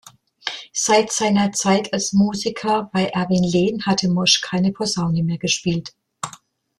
Seit 0.73 1.11
seiner 1.11 1.51
Zeit 1.51 1.93
als 1.93 2.11
Musiker 2.11 2.89
bei 2.91 3.03
Erwin 3.05 3.43
Lehn 3.43 3.85
hatte 3.85 4.09
Mosch 4.09 4.41
keine 4.41 4.71
Posaune 4.71 5.21
mehr 5.21 5.37
gespielt. 5.37 5.93